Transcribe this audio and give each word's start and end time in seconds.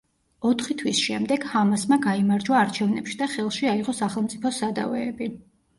ოთხი 0.51 0.75
თვის 0.81 1.01
შემდეგ 1.09 1.45
ჰამასმა 1.51 1.99
გაიმარჯვა 2.07 2.59
არჩევნებში 2.63 3.21
და 3.23 3.29
ხელში 3.35 3.71
აიღო 3.77 3.99
სახელმწიფოს 4.03 4.65
სადავეები. 4.65 5.33